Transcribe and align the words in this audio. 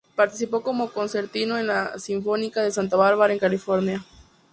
Participó 0.15 0.61
como 0.63 0.89
concertino 0.91 1.59
en 1.59 1.67
la 1.67 1.99
Sinfónica 1.99 2.63
de 2.63 2.71
Santa 2.71 2.97
Bárbara 2.97 3.33
en 3.33 3.37
California. 3.39 4.03